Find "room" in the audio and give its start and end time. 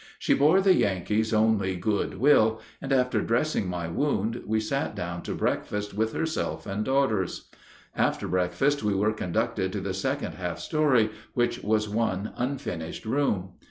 13.05-13.49